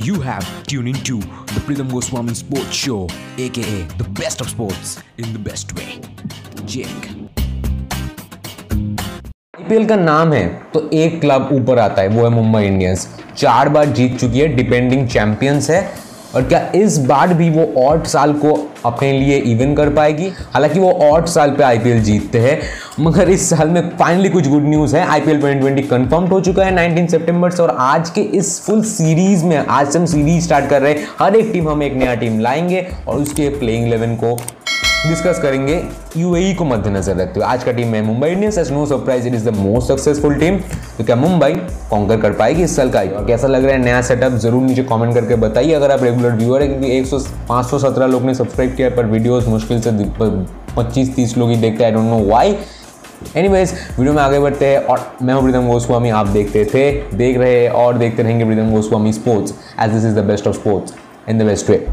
You 0.00 0.20
have 0.20 0.46
tuned 0.62 0.86
into 0.86 1.18
the 1.18 1.60
Pritham 1.66 1.90
Goswami 1.90 2.32
Sports 2.32 2.72
Show, 2.72 3.08
aka 3.36 3.82
the 3.98 4.08
best 4.10 4.40
of 4.40 4.48
sports 4.48 5.02
in 5.16 5.32
the 5.32 5.40
best 5.40 5.74
way. 5.74 6.00
Jake. 6.64 7.08
IPL 9.58 9.86
का 9.88 9.96
नाम 9.96 10.32
है 10.32 10.46
तो 10.74 10.88
एक 10.94 11.20
club 11.20 11.48
ऊपर 11.52 11.78
आता 11.78 12.02
है 12.02 12.08
वो 12.08 12.24
है 12.24 12.30
मुंबई 12.34 12.62
इंडियंस 12.66 13.08
चार 13.36 13.68
बार 13.68 13.86
जीत 13.98 14.16
चुकी 14.20 14.40
है 14.40 14.46
डिपेंडिंग 14.56 15.06
चैंपियंस 15.08 15.70
है 15.70 15.82
और 16.34 16.42
क्या 16.42 16.72
इस 16.74 16.98
बार 16.98 17.34
भी 17.34 17.50
वो 17.50 17.88
आठ 17.88 18.06
साल 18.06 18.32
को 18.32 18.70
अपने 18.84 19.12
लिए 19.12 19.36
इवन 19.36 19.74
कर 19.74 19.88
पाएगी? 19.88 20.28
हालाँकि 20.52 20.80
वो 20.80 21.14
आठ 21.14 21.28
साल 21.28 21.50
पे 21.50 21.62
आईपीएल 21.62 22.02
जीतते 22.02 22.38
हैं, 22.38 22.60
मगर 23.00 23.30
इस 23.30 23.50
साल 23.50 23.68
में 23.68 23.88
फाइनली 23.88 24.28
कुछ 24.28 24.48
गुड 24.48 24.62
न्यूज़ 24.62 24.96
है। 24.96 25.06
आईपीएल 25.06 25.40
2020 25.40 25.88
कंफर्म 25.88 26.24
हो 26.24 26.40
चुका 26.40 26.64
है 26.64 26.74
19 26.74 27.10
सितंबर 27.10 27.50
से, 27.50 27.62
और 27.62 27.76
आज 27.78 28.10
के 28.10 28.20
इस 28.20 28.60
फुल 28.60 28.82
सीरीज़ 28.82 29.44
में, 29.44 29.56
आज 29.56 29.88
से 29.88 29.98
हम 29.98 30.06
सीरीज़ 30.06 30.44
स्टार्ट 30.44 30.70
कर 30.70 30.82
रहे 30.82 30.92
हैं। 30.92 31.06
हर 31.18 31.36
एक 31.36 31.52
टीम 31.52 31.68
हम 31.68 31.82
एक 31.82 31.94
नया 31.94 32.14
टीम 32.14 32.40
लाएँगे, 32.40 32.86
और 33.08 33.16
उसके 33.16 33.48
प्लेइंग 33.48 33.86
इलेवन 33.86 34.14
को 34.14 34.36
डिस्कस 34.98 35.38
करेंगे 35.42 35.82
यूएई 36.16 36.54
को 36.54 36.64
मद्देनजर 36.64 37.16
रखते 37.16 37.40
हुए। 37.40 37.48
आज 37.48 37.64
का 37.64 37.72
टीम 37.72 37.94
है 37.94 38.00
Mumbai 38.02 38.28
Indians. 38.28 38.56
As 38.58 38.70
no 38.72 38.84
surprise 38.86 39.26
it 39.28 39.34
is 39.34 39.48
the 39.48 39.54
most 39.56 39.88
successful 39.88 40.34
team 40.34 40.56
तो 40.98 41.04
क्या 41.04 41.16
मुंबई 41.16 41.52
कॉन्कर 41.90 42.20
कर 42.20 42.32
पाएगी 42.32 42.62
इस 42.62 42.74
साल 42.76 42.90
का 42.90 43.02
कैसा 43.04 43.48
लग 43.48 43.64
रहा 43.64 43.72
है? 43.72 43.78
नया 43.82 44.00
सेटअप 44.02 44.32
ज़रूर 44.44 44.62
नीचे 44.62 44.82
कमेंट 44.84 45.14
करके 45.14 45.34
बताइए। 45.36 45.72
अगर 45.74 45.90
आप 45.90 46.02
रेगुलर 46.02 46.34
व्यूअर 46.36 46.62
है, 46.62 46.68
क्योंकि 46.68 46.90
100 46.92 47.26
517 47.50 48.06
लोग 48.06 48.24
ने 48.24 48.34
सब्सक्राइब 48.34 48.74
किया 48.76 48.88
पर 48.96 49.06
वीडियोस 49.06 49.46
मुश्किल 49.48 49.80
से 49.80 49.90
25 50.76 51.14
30 51.16 51.36
लोग 51.38 51.50
ही 51.50 51.56
देखते 51.56 51.84
हैं। 51.84 51.90
I 51.90 51.96
don't 51.96 52.10
know 52.10 52.18
why 52.24 52.56
anyways 53.36 53.72
video 53.98 54.12
में 54.14 54.22
आगे 54.22 54.38
बढ़ते 54.40 54.66
हैं 54.66 54.78
और 54.80 55.00
मैं 55.22 55.34
हूँ 55.34 55.42
प्रीतम 55.42 55.68
गोस्वामी। 55.68 56.10
आप 56.10 56.26
देखते 56.28 56.64
थे, 56.64 56.90
देख 57.16 57.38
रहे 57.38 57.68
और 57.68 57.98
देखते 57.98 58.22
रहेंगे 58.22 58.44
Pritam 58.44 58.70
Goswami 58.72 59.12
sports 59.12 59.54
as 59.80 59.92
this 59.92 60.04
is 60.04 60.20
the 60.20 60.24
best 60.24 60.46
of 60.46 60.56
sports 60.56 60.94
in 61.28 61.38
the 61.38 61.42
best 61.42 61.70
way 61.70 61.86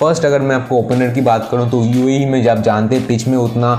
first 0.00 0.24
अगर 0.24 0.40
मैं 0.40 0.56
आपको 0.56 0.78
ओपनर 0.78 1.12
की 1.12 1.20
बात 1.22 1.48
करूँ 1.50 1.68
तो 1.70 1.82
यूएई 1.84 2.24
में 2.24 2.42
जब 2.42 2.62
जानते 2.62 2.96
हैं 2.96 3.06
पिच 3.06 3.26
में 3.28 3.36
उतना 3.36 3.74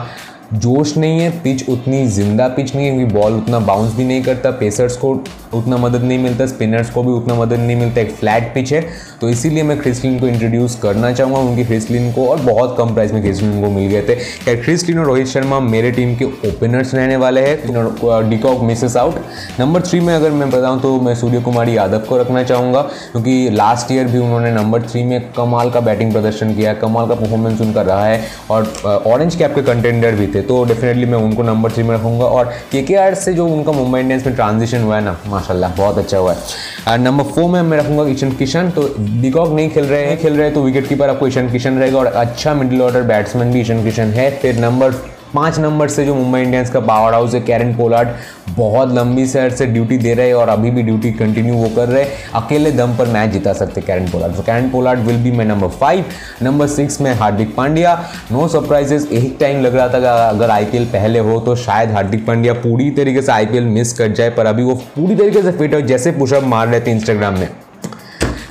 जोश 0.53 0.95
नहीं 0.97 1.19
है, 1.19 1.29
पिच 1.41 1.69
उतनी 1.69 2.05
ज़िंदा 2.07 2.47
पिच 2.47 2.75
नहीं 2.75 2.85
है, 2.85 2.95
क्योंकि 2.95 3.13
बॉल 3.13 3.33
उतना 3.33 3.59
बाउंस 3.61 3.93
भी 3.93 4.03
नहीं 4.05 4.23
करता 4.23 4.51
पेसर्स 4.51 4.95
को 4.97 5.09
उतना 5.53 5.77
मदद 5.77 6.03
नहीं 6.03 6.17
मिलता 6.19 6.45
स्पिनर्स 6.45 6.89
को 6.89 7.01
भी 7.03 7.11
उतना 7.11 7.35
मदद 7.35 7.59
नहीं 7.59 7.75
मिलता, 7.75 8.01
एक 8.01 8.11
फ्लैट 8.11 8.53
पिच 8.53 8.71
है। 8.73 8.81
तो 9.21 9.29
इसीलिए 9.29 9.63
मैं 9.63 9.77
क्रिस्लिन 9.79 10.17
को 10.19 10.27
इंट्रोड्यूस 10.27 10.75
करना 10.75 11.11
चाहूँगा, 11.11 11.39
उनकी 11.39 11.63
क्रिस्लिन 11.65 12.11
को 12.13 12.27
और 12.27 12.41
बहुत 12.41 12.75
कम 12.77 12.93
प्राइस 12.93 13.11
में 13.13 13.21
क्रिस्लिन 13.21 13.61
को 13.61 13.69
मिल 13.71 13.87
गए 13.91 14.01
थे। 14.01 14.15
क्या 14.15 14.55
क्रिस्लिन 14.55 14.99
और 14.99 15.05
रोहित 15.05 15.27
शर्मा 15.27 15.59
मेरे 15.59 15.91
टीम 15.91 16.15
के 16.15 16.25
ओपनर्स 16.25 16.93
रहने 16.95 17.15
वाले 17.17 17.41
हैं। 17.41 18.29
De Kock 18.29 18.61
misses 18.61 18.97
out 18.97 19.15
number 19.59 19.81
three 19.81 19.99
में 19.99 20.13
अगर 20.15 20.31
मैं 20.31 20.49
बताऊँ 20.49 20.81
तो 20.81 20.99
मैं 21.01 21.15
सूर्य 21.15 21.41
कुमार 21.41 21.69
यादव 21.69 21.99
को 21.99 22.17
रखना 22.17 22.43
चाहूँगा, 22.43 22.81
क्योंकि 22.81 23.49
लास्ट 23.51 23.91
ईयर 23.91 24.07
भी 24.07 24.17
उन्होंने 24.17 24.51
नंबर 24.53 24.81
थ्री 24.81 25.03
में 25.03 25.19
कमाल 25.37 25.71
का 25.71 25.79
बैटिंग 25.81 26.11
प्रदर्शन 26.11 26.55
किया, 26.55 26.73
कमाल 26.75 27.07
का 27.07 27.15
परफॉर्मेंस 27.15 27.61
उनका 27.61 27.81
रहा 27.81 28.05
है। 28.05 28.21
और 28.51 29.01
ऑरेंज 29.07 29.35
कैप 29.35 29.55
के 29.55 29.61
कंटेंडर 29.63 30.15
भी 30.15 30.27
थे। 30.27 30.36
तो 30.43 30.63
डेफिनेटली 30.65 31.05
मैं 31.05 31.17
उनको 31.19 31.43
नंबर 31.43 31.71
थ्री 31.71 31.83
में 31.83 31.95
रखूँगा 31.95 32.25
और 32.27 32.53
के 32.73 32.95
आर 32.97 33.15
से 33.15 33.33
जो 33.33 33.47
उनका 33.47 33.71
मुंबई 33.71 33.99
इंडियंस 33.99 34.25
में 34.25 34.35
ट्रांजिशन 34.35 34.81
हुआ 34.81 34.95
है 34.95 35.03
ना, 35.03 35.17
माशाल्लाह, 35.27 35.75
बहुत 35.75 35.97
अच्छा 35.97 36.17
हुआ 36.17 36.33
है। 36.33 36.97
नंबर 36.99 37.23
फोर 37.25 37.49
में 37.51 37.61
मैं 37.61 37.77
रखूँगा 37.77 38.07
ईशन 38.11 38.31
किशन 38.33 38.69
तो 38.69 38.81
बिकॉक 38.99 39.53
नहीं 39.53 39.69
खेल 39.69 39.85
रहे 39.85 40.05
हैं, 40.05 40.17
खेल 40.21 40.33
रहे 40.33 40.49
तो 40.51 40.61
विकेट 40.63 40.87
कीपर 40.87 41.09
आपको 41.09 41.27
ईशन 41.27 41.51
किशन 41.51 41.77
रहेगा 41.79 41.99
और 41.99 42.05
अच्छा 42.05 42.53
मिडिल 42.53 42.81
ऑर्डर 42.81 43.03
बैट्समैन 43.05 43.51
भी 43.53 43.61
ईशन 43.61 43.83
किशन 43.83 44.11
है। 44.11 44.29
फिर 44.39 44.59
नंबर 44.59 44.91
पाँच 45.33 45.59
नंबर 45.59 45.87
से 45.89 46.05
जो 46.05 46.15
मुंबई 46.15 46.39
इंडियंस 46.41 46.69
का 46.69 46.79
पावर 46.81 47.13
हाउस 47.13 47.33
है 47.33 47.39
कैरन 47.41 47.73
पोलार्ड 47.75 48.09
बहुत 48.49 48.93
लंबी 48.93 49.25
सैर 49.27 49.51
से 49.51 49.65
ड्यूटी 49.67 49.97
दे 49.97 50.13
रहे 50.13 50.27
हैं 50.27 50.33
और 50.35 50.49
अभी 50.49 50.71
भी 50.71 50.83
ड्यूटी 50.83 51.11
कंटिन्यू 51.13 51.55
वो 51.55 51.69
कर 51.75 51.87
रहे 51.89 52.03
हैं। 52.03 52.11
अकेले 52.35 52.71
दम 52.71 52.95
पर 52.97 53.07
मैच 53.07 53.29
जिता 53.31 53.53
सकते 53.53 53.81
कैरन 53.81 54.07
पोलार्ड। 54.11 54.35
तो 54.35 54.41
Kieron 54.41 54.69
Pollard 54.69 54.99
will 54.99 55.17
be 55.23 55.31
my 55.31 55.45
number 55.45 55.67
five 55.79 56.05
number 56.43 56.67
six 56.67 56.99
में 57.01 57.13
हार्दिक 57.13 57.55
पांड्या। 57.55 57.95
नो 58.31 58.47
सरप्राइजेस 58.47 59.07
एक 59.11 59.37
टाइम 59.39 59.61
लग 59.61 59.75
रहा 59.75 59.87
था 59.89 60.27
अगर 60.29 60.49
आईपीएल 60.49 60.85
पहले 60.87 61.19
हो 61.19 61.39
तो 61.39 61.55
शायद 61.57 61.91
हार्दिक 61.91 62.25
पांड्या 62.27 62.53
पूरी 62.55 62.89
तरीके 62.91 63.21
से 63.21 63.31
आईपीएल 63.31 63.65
मिस 63.67 63.93
कर 63.93 64.11
जाए, 64.11 64.29
पर 64.29 64.45
अभी 64.45 64.63
वो 64.63 64.75
पूरी 64.95 65.15
तरीके 65.15 65.41
से 65.41 65.51
फिट 65.51 65.73
है 65.73 65.81
जैसे 65.87 66.11
पुशअप 66.11 66.43
मार 66.45 66.67
रहे 66.67 66.79
थे 66.79 66.91
इंस्टाग्राम 66.91 67.39
में। 67.39 67.49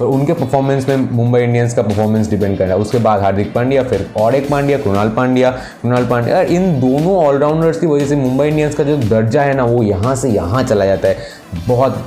पर 0.00 0.04
उनके 0.04 0.32
परफॉर्मेंस 0.32 0.88
में 0.88 0.96
मुंबई 0.96 1.40
इंडियंस 1.40 1.74
का 1.74 1.82
परफॉर्मेंस 1.82 2.30
डिपेंड 2.30 2.58
कर 2.58 2.64
रहा 2.64 2.74
है। 2.74 2.80
उसके 2.80 2.98
बाद 2.98 3.20
हार्दिक 3.20 3.52
पांड्या, 3.54 3.82
फिर 3.82 4.10
और 4.16 4.34
एक 4.34 4.50
पांड्या, 4.50 4.78
कृणाल 4.78 5.08
पांड्या 5.08 5.50
कृणाल 5.50 6.06
पांड्या। 6.06 6.40
इन 6.40 6.80
दोनों 6.80 7.16
ऑलराउंडर्स 7.16 7.80
की 7.80 7.86
वजह 7.86 8.06
से 8.06 8.16
मुंबई 8.16 8.48
इंडियंस 8.48 8.74
का 8.74 8.84
जो 8.84 8.96
दर्जा 8.96 9.42
है 9.42 9.54
ना, 9.54 9.64
वो 9.64 9.82
यहाँ 9.82 10.16
से 10.16 10.28
यहाँ 10.28 10.62
चला 10.62 10.86
जाता 10.86 11.08
है। 11.08 11.16
बहुत। 11.68 12.04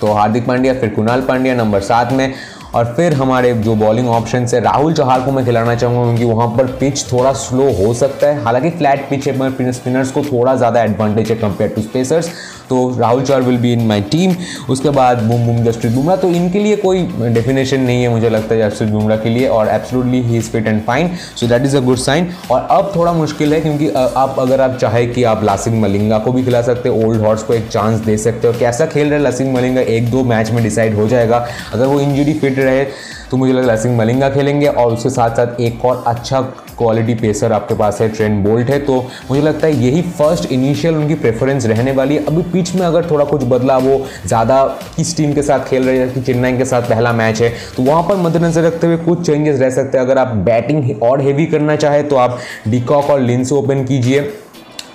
तो 0.00 0.12
हार्दिक 0.12 0.46
पांड्या, 0.46 0.74
फिर 0.74 0.88
कुणाल 0.88 1.20
पांड्या, 1.20 1.54
नंबर 1.54 1.80
सात 1.80 2.12
में। 2.12 2.34
और 2.74 2.92
फिर 2.96 3.14
हमारे 3.14 3.52
जो 3.54 3.74
बॉलिंग 3.76 4.08
ऑप्शन 4.10 4.46
है, 4.46 4.60
राहुल 4.60 4.94
चौहान 4.94 5.24
को 5.24 5.32
मैं 5.32 5.44
खिलाना 5.44 5.74
चाहूँगा 5.74 6.04
क्योंकि 6.06 6.34
वहाँ 6.34 6.48
पर 6.56 6.66
पिच 6.80 7.04
थोड़ा 7.12 7.32
स्लो 7.40 7.70
हो 7.74 7.92
सकता 7.94 8.26
है। 8.26 8.42
हालाँकि 8.44 8.70
फ्लैट 8.72 9.08
पिच 9.10 9.28
है 9.28 9.72
स्पिनर्स 9.72 10.10
को 10.10 10.22
थोड़ा 10.24 10.54
ज़्यादा 10.56 10.82
एडवांटेज 10.82 11.30
है 11.30 11.36
कंपेयर 11.38 11.70
टू 11.70 11.82
स्पेसर्स 11.82 12.30
तो 12.68 12.76
Rahul 12.98 13.22
Chauhan 13.22 13.42
will 13.42 13.56
be 13.58 13.72
in 13.72 13.86
my 13.86 14.00
team 14.02 14.34
उसके 14.70 14.90
बाद 14.90 15.22
बुम 15.22 15.44
बुम, 15.46 15.56
जसप्रीत 15.64 15.92
बुमराह। 15.92 16.16
तो 16.16 16.28
इनके 16.30 16.58
लिए 16.58 16.76
कोई 16.76 17.02
डेफिनेशन 17.24 17.80
नहीं 17.80 18.02
है, 18.02 18.08
मुझे 18.08 18.28
लगता 18.28 18.54
है 18.54 18.70
जसप्रीत 18.70 18.90
बुमराह 18.90 19.18
के 19.18 19.28
लिए। 19.28 19.48
और 19.48 19.68
absolutely 19.68 20.20
he 20.22 20.36
is 20.38 20.48
fit 20.50 20.66
and 20.66 20.80
fine 20.84 21.10
so 21.36 21.46
that 21.46 21.64
is 21.64 21.76
a 21.76 21.80
good 21.80 21.98
sign 21.98 22.28
और 22.50 22.66
अब 22.70 22.92
थोड़ा 22.96 23.12
मुश्किल 23.12 23.54
है 23.54 23.60
क्योंकि 23.60 23.88
आप 23.90 24.36
अगर 24.38 24.60
आप 24.60 24.76
चाहे 24.76 25.06
कि 25.06 25.24
आप 25.24 25.44
लासिंग 25.44 25.80
मलिंगा 25.82 26.18
को 26.18 26.32
भी 26.32 26.44
खिला 26.44 26.62
सकते 26.62 26.88
हो 26.88 27.06
ओल्ड 27.06 27.22
हॉर्स 27.22 27.42
को 27.42 27.54
एक 27.54 27.68
चांस 27.68 28.00
दे 28.00 28.16
सकते 28.18 28.48
हो। 28.48 28.54
कैसा 28.60 28.86
खेल 28.86 29.10
रहे 29.10 29.18
लासिंग 29.18 29.54
मलिंगा? 29.54 29.80
एक 29.80 30.10
दो 30.10 30.24
मैच 30.24 30.50
में 30.50 30.62
डिसाइड 30.62 30.94
हो 30.96 31.08
जाएगा। 31.08 31.46
अगर 31.72 31.86
वो 31.86 32.00
इंजरी 32.00 32.34
फिट 32.34 32.58
रहे 32.64 32.84
तो 33.30 33.36
मुझे 33.36 33.52
लगता 33.52 33.62
है 33.62 33.68
लासिंग 33.68 33.96
मलिंगा 33.98 34.28
खेलेंगे 34.30 34.66
और 34.68 34.92
उसके 34.92 35.10
साथ 35.10 35.36
साथ 35.36 35.60
एक 35.60 35.84
और 35.84 36.04
अच्छा 36.06 36.40
क्वालिटी 36.78 37.14
पेसर 37.14 37.52
आपके 37.52 37.74
पास 37.74 38.00
है 38.00 38.08
ट्रेंड 38.08 38.44
बोल्ट 38.44 38.70
है। 38.70 38.78
तो 38.80 38.94
मुझे 39.30 39.42
लगता 39.42 39.66
है 39.66 39.84
यही 39.84 40.02
फ़र्स्ट 40.10 40.50
इनिशियल 40.52 40.94
उनकी 40.96 41.14
प्रेफरेंस 41.16 41.66
रहने 41.66 41.92
वाली 41.92 42.14
है। 42.16 42.24
अभी 42.26 42.42
पिच 42.52 42.74
में 42.74 42.82
अगर 42.82 43.10
थोड़ा 43.10 43.24
कुछ 43.24 43.44
बदला 43.44 43.76
वो 43.78 43.98
ज़्यादा 44.26 44.62
किस 44.96 45.16
टीम 45.16 45.32
के 45.34 45.42
साथ 45.42 45.68
खेल 45.68 45.84
रहे 45.84 45.98
हैं, 45.98 46.12
कि 46.14 46.20
चेन्नई 46.22 46.56
के 46.58 46.64
साथ 46.64 46.82
पहला 46.82 47.12
मैच 47.14 47.42
है 47.42 47.52
तो 47.76 47.82
वहाँ 47.82 48.02
पर 48.02 48.16
मद्देनजर 48.18 48.62
रखते 48.62 48.86
हुए 48.86 48.96
कुछ 48.98 49.26
चेंजेस 49.26 49.60
रह 49.60 49.70
सकते 49.72 49.98
हैं। 49.98 50.04
अगर 50.04 50.18
आप 50.18 50.34
बैटिंग 50.44 51.02
और 51.02 51.20
हेवी 51.20 51.46
करना 51.46 51.76
चाहे 51.76 52.02
तो 52.04 52.16
आप 52.16 52.38
डिकॉक 52.68 53.10
और 53.10 53.20
लिंस 53.22 53.52
ओपन 53.52 53.84
कीजिए। 53.84 54.32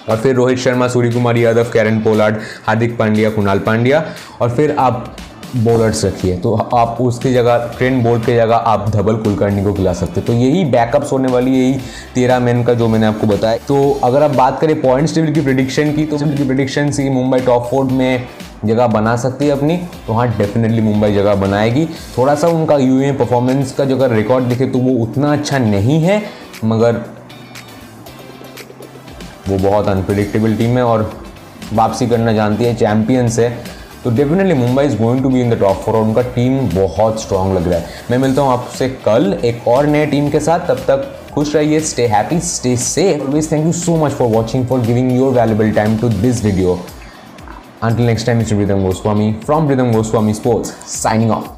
और 0.09 0.18
फिर 0.18 0.36
रोहित 0.36 0.57
शर्मा 0.59 0.88
सूर्य 0.88 1.09
कुमार 1.12 1.38
यादव 1.38 1.72
कैरन 1.74 2.00
पोलार्ड 2.01 2.36
हार्दिक 2.66 2.97
पांड्या, 2.97 3.30
कुणाल 3.30 3.59
पांड्या। 3.62 4.03
और 4.41 4.50
फिर 4.50 4.75
आप 4.80 5.16
बॉलर्स 5.55 6.03
रखिए 6.05 6.35
तो 6.37 6.53
आप 6.53 6.97
उसकी 7.01 7.31
जगह 7.33 7.71
ट्रेन 7.77 8.01
बोल्ट 8.03 8.25
की 8.25 8.35
जगह 8.35 8.55
आप 8.55 8.89
धबल 8.89 9.15
कुलकर्णी 9.17 9.63
को 9.63 9.73
खिला 9.73 9.93
सकते 9.93 10.21
तो 10.21 10.33
यही 10.33 10.63
बैकअप्स 10.65 11.11
होने 11.11 11.27
वाली, 11.27 11.51
यही 11.51 11.79
तेरह 12.15 12.39
मैन 12.39 12.63
का 12.63 12.73
जो 12.73 12.87
मैंने 12.87 13.05
आपको 13.05 13.27
बताया। 13.27 13.57
तो 13.67 13.99
अगर 14.03 14.23
आप 14.23 14.31
बात 14.31 14.59
करें 14.61 14.81
पॉइंट्स 14.81 15.15
टेबल 15.15 15.33
की 15.33 15.41
प्रिडिक्शन 15.41 15.91
की 15.93 16.05
तो 16.05 16.17
की 16.17 16.43
प्रिडिक्शन 16.43 16.91
सी 16.91 17.09
मुंबई 17.09 17.39
टॉप 17.39 17.65
फोर 17.71 17.85
में 17.85 18.27
जगह 18.65 18.88
बना 18.88 19.15
सकती 19.15 19.45
है 19.45 19.51
अपनी। 19.51 19.77
तो 20.07 20.13
हाँ 20.13 20.27
डेफिनेटली 20.38 20.81
मुंबई 20.81 21.11
जगह 21.13 21.35
बनाएगी। 21.38 21.85
थोड़ा 22.17 22.35
सा 22.35 22.47
उनका 22.49 22.77
यूए 22.77 23.11
परफॉर्मेंस 23.13 23.71
का 23.71 23.85
जो 23.85 23.95
अगर 23.95 24.15
रिकॉर्ड 24.15 24.45
दिखे 24.45 24.65
तो 24.65 24.79
वो 24.79 24.93
उतना 25.03 25.31
अच्छा 25.33 25.57
नहीं 25.57 25.99
है, 26.01 26.21
मगर 26.65 27.01
वो 29.49 29.57
बहुत 29.59 29.88
अनप्रिडिक्टेबल 29.88 30.55
टीम 30.55 30.77
है 30.77 30.83
और 30.85 31.11
वापसी 31.73 32.07
करना 32.07 32.33
जानती 32.33 32.63
है 32.63 32.75
चैंपियंस 32.75 33.39
है। 33.39 33.78
तो 34.03 34.11
definitely 34.15 34.53
Mumbai 34.53 34.83
is 34.85 34.97
going 34.97 35.21
to 35.23 35.29
be 35.29 35.41
in 35.41 35.49
the 35.49 35.59
top 35.59 35.81
four 35.85 35.95
और 35.95 36.03
उनका 36.03 36.21
टीम 36.35 36.59
बहुत 36.75 37.21
स्ट्रांग 37.21 37.53
लग 37.55 37.67
रहा 37.67 37.79
है 37.79 38.03
मैं 38.11 38.17
मिलता 38.17 38.41
हूँ 38.41 38.51
आपसे 38.51 38.89
कल 39.05 39.33
एक 39.45 39.67
और 39.67 39.87
नए 39.87 40.05
टीम 40.11 40.29
के 40.29 40.39
साथ 40.39 40.67
तब 40.67 40.83
तक 40.87 41.11
खुश 41.33 41.55
रहिए 41.55 41.79
stay 41.89 42.07
happy 42.07 42.39
stay 42.45 42.75
safe 42.85 43.21
always 43.21 43.51
thank 43.51 43.65
you 43.65 43.73
so 43.81 43.97
much 44.05 44.11
for 44.11 44.27
watching 44.29 44.65
for 44.67 44.79
giving 44.85 45.11
your 45.11 45.33
valuable 45.33 45.71
time 45.71 45.97
to 45.97 46.09
this 46.21 46.43
video 46.45 46.79
Until 47.81 48.06
next 48.06 48.25
time, 48.25 48.39
Mr. 48.39 48.57
Rhythm 48.59 48.81
Goswami 48.83 49.25
from 49.41 49.65
Rhythm 49.65 49.94
Goswami 49.94 50.33
Sports, 50.33 50.71
signing 50.94 51.31
off. 51.31 51.56